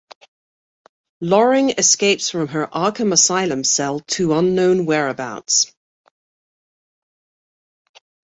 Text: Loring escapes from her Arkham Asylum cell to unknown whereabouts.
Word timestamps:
Loring 1.19 1.75
escapes 1.77 2.31
from 2.31 2.47
her 2.47 2.65
Arkham 2.65 3.13
Asylum 3.13 3.63
cell 3.63 3.99
to 3.99 4.33
unknown 4.33 4.87
whereabouts. 4.87 5.71